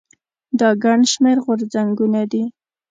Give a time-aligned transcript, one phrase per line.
[0.59, 2.43] دا ګڼ شمېر غورځنګونه دي.